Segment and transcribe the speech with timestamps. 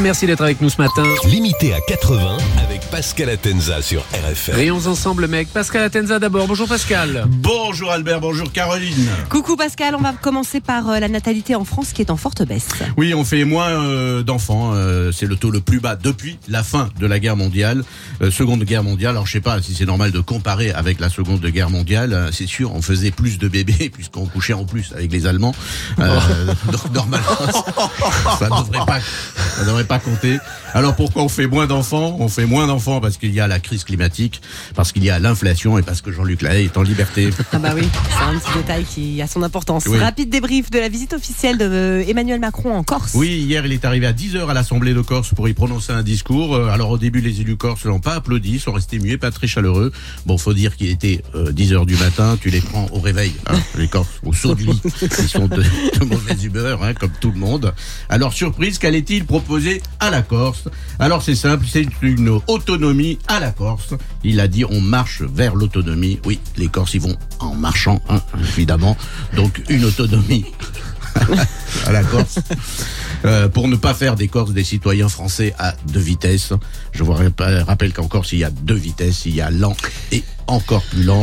[0.00, 1.04] Merci d'être avec nous ce matin.
[1.24, 2.36] Limité à 80
[2.66, 4.54] avec Pascal Atenza sur RFM.
[4.56, 5.48] Rayons ensemble, mec.
[5.48, 6.48] Pascal Atenza d'abord.
[6.48, 7.24] Bonjour Pascal.
[7.28, 9.08] Bonjour Albert, bonjour Caroline.
[9.30, 12.42] Coucou Pascal, on va commencer par euh, la natalité en France qui est en forte
[12.44, 12.68] baisse.
[12.96, 14.72] Oui, on fait moins euh, d'enfants.
[14.74, 17.84] euh, c'est le taux le plus bas depuis la fin de la guerre mondiale,
[18.20, 19.10] euh, Seconde Guerre mondiale.
[19.12, 22.12] Alors je sais pas si c'est normal de comparer avec la Seconde Guerre mondiale.
[22.12, 25.54] Euh, C'est sûr, on faisait plus de bébés puisqu'on couchait en plus avec les Allemands.
[26.00, 26.18] Euh,
[26.72, 27.26] donc normalement,
[28.40, 28.98] ça devrait pas,
[29.56, 30.38] ça devrait pas compter.
[30.72, 32.16] Alors pourquoi on fait moins d'enfants?
[32.20, 34.40] On fait moins d'enfants parce qu'il y a la crise climatique,
[34.74, 37.30] parce qu'il y a l'inflation et parce que Jean-Luc Lahaye est en liberté.
[37.52, 39.84] Ah bah oui, c'est un petit détail qui a son importance.
[39.86, 39.98] Oui.
[39.98, 43.12] Rapide débrief de la visite officielle de euh, Emmanuel Macron en Corse.
[43.14, 46.02] Oui, hier, il est arrivé à 10h à l'Assemblée de Corse pour y prononcer un
[46.02, 46.54] discours.
[46.56, 49.46] Euh, Alors au début, les élus corses l'ont pas applaudi, sont restés muets, pas très
[49.46, 49.92] chaleureux.
[50.26, 53.58] Bon, faut dire qu'il était euh, 10h du matin, tu les prends au réveil, hein,
[53.78, 54.80] les Corses, au saut du lit.
[55.02, 57.72] Ils sont de, de mauvaise humeur, hein, comme tout le monde.
[58.08, 60.64] Alors surprise, qu'allait-il proposer à la Corse
[60.98, 63.94] Alors c'est simple, c'est une autonomie à la Corse.
[64.22, 66.20] Il a dit on marche vers l'autonomie.
[66.24, 68.20] Oui, les Corses, ils vont en marchant, hein,
[68.56, 68.96] évidemment.
[69.36, 70.44] Donc une autonomie
[71.86, 72.38] à la Corse.
[73.24, 76.52] Euh, pour ne pas faire des Corses des citoyens français à deux vitesses.
[76.92, 79.24] Je vous rappelle rappelle qu'en Corse, il y a deux vitesses.
[79.26, 79.76] Il y a lent
[80.12, 81.22] et encore plus lent.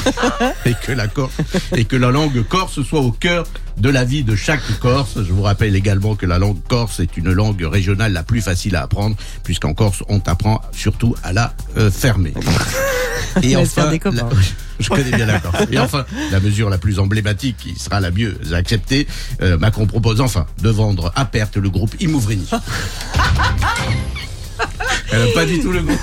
[0.64, 1.32] et, que la Corse,
[1.76, 5.14] et que la langue corse soit au cœur de la vie de chaque Corse.
[5.16, 8.76] Je vous rappelle également que la langue corse est une langue régionale la plus facile
[8.76, 12.34] à apprendre, puisqu'en Corse, on t'apprend surtout à la euh, fermer.
[13.42, 14.16] Et Laisse faire des copains.
[14.16, 14.36] la-
[14.80, 15.64] je connais bien la Corse.
[15.70, 19.06] Et enfin, la mesure la plus emblématique qui sera la mieux acceptée,
[19.42, 22.48] euh, Macron propose enfin de vendre à perte le groupe Imouvrini.
[25.12, 25.98] Elle n'a pas du tout le groupe.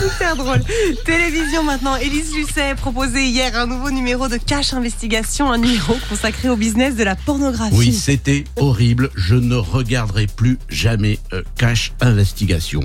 [0.00, 0.60] Super drôle.
[1.04, 1.96] Télévision maintenant.
[1.96, 6.96] Élise Lucet proposait hier un nouveau numéro de Cash Investigation, un numéro consacré au business
[6.96, 7.74] de la pornographie.
[7.74, 9.10] Oui, c'était horrible.
[9.14, 12.82] Je ne regarderai plus jamais euh, Cash Investigation.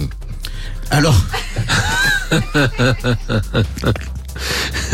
[0.91, 1.19] Alors?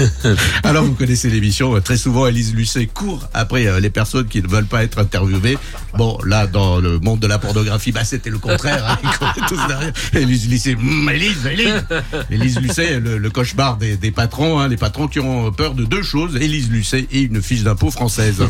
[0.63, 4.41] Alors vous connaissez l'émission, euh, très souvent Elise Lucet court après euh, les personnes qui
[4.41, 5.57] ne veulent pas être interviewées.
[5.97, 8.99] Bon, là dans le monde de la pornographie, bah c'était le contraire.
[9.03, 9.91] Hein, tous derrière.
[10.13, 10.75] Elise Lucet,
[11.11, 11.83] Elise, Elise.
[12.29, 15.85] Elise Lucet, le, le cauchemar des, des patrons, hein, les patrons qui ont peur de
[15.85, 18.43] deux choses, Elise Lucet et une fiche d'impôt française.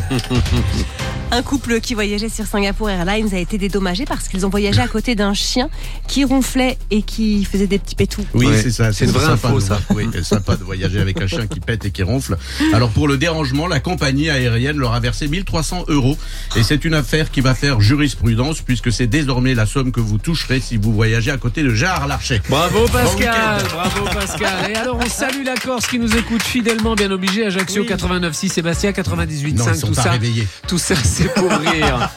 [1.32, 4.88] Un couple qui voyageait sur Singapour Airlines a été dédommagé parce qu'ils ont voyagé à
[4.88, 5.68] côté d'un chien
[6.08, 8.24] qui ronflait et qui faisait des petits pétous.
[8.34, 8.60] Oui, Ouais.
[8.60, 8.92] c'est ça.
[8.92, 9.80] C'est une vraie sympa info, ça.
[9.94, 12.36] Oui, sympa de voyager avec un chien qui pète et qui ronfle.
[12.72, 16.16] Alors pour le dérangement, la compagnie aérienne leur a versé 1300 euros.
[16.56, 20.18] Et c'est une affaire qui va faire jurisprudence puisque c'est désormais la somme que vous
[20.18, 22.40] toucherez si vous voyagez à côté de Gérard Larcher.
[22.48, 24.70] Bravo Pascal, bravo Pascal.
[24.70, 27.46] Et alors on salue la Corse qui nous écoute fidèlement, bien obligé.
[27.46, 30.10] Ajaccio 89.6, Sébastien 98.5, Non, ils sont tout ça.
[30.12, 30.46] réveillés.
[30.68, 32.10] Tout ça, c'est pour rire.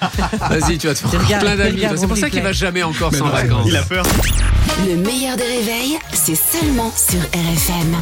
[0.50, 1.84] Vas-y, tu vas te faire gaffe, plein d'amis.
[1.98, 3.66] C'est pour ça qu'il va jamais en Corse Mais en non, vacances.
[3.68, 4.06] il a peur.
[4.88, 7.96] Le meilleur des réveils, c'est seulement sur RFM.